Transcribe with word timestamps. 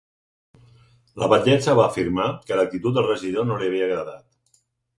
La 1.23 1.27
batllessa 1.33 1.75
va 1.81 1.85
afirmar 1.93 2.27
que 2.49 2.59
l’actitud 2.61 2.99
del 2.99 3.09
regidor 3.11 3.49
no 3.51 3.61
li 3.61 3.71
havia 3.71 3.87
agradat. 3.91 4.61